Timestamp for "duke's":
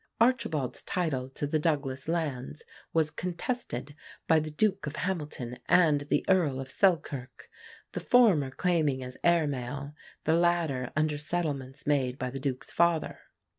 12.39-12.71